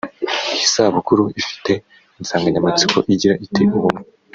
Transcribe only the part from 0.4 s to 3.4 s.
Iyi sabukuru ifite insanganyamatsiko igira